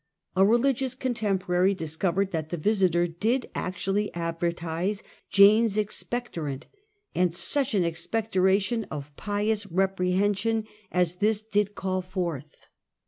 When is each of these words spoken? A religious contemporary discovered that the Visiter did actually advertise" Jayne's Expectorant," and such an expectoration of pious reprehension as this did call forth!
A 0.35 0.43
religious 0.43 0.95
contemporary 0.95 1.75
discovered 1.75 2.31
that 2.31 2.49
the 2.49 2.57
Visiter 2.57 3.05
did 3.05 3.51
actually 3.53 4.11
advertise" 4.15 5.03
Jayne's 5.31 5.75
Expectorant," 5.77 6.63
and 7.13 7.35
such 7.35 7.75
an 7.75 7.83
expectoration 7.83 8.85
of 8.89 9.15
pious 9.15 9.67
reprehension 9.67 10.65
as 10.91 11.17
this 11.17 11.43
did 11.43 11.75
call 11.75 12.01
forth! 12.01 12.65